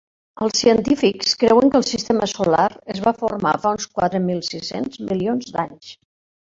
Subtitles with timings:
[0.45, 2.65] Els científics creuen que el Sistema Solar
[2.95, 5.97] es va formar fa uns quatre mil sis-cents milions d'anys.